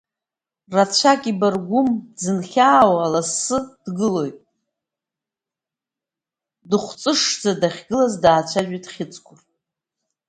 [0.75, 4.37] Рацәак ибаргәым дзынхьаауа, лассы дгылоит,
[6.69, 9.39] дыхәҵышӡа дахьгылаз даацәажәеит Хьыҵкәыр.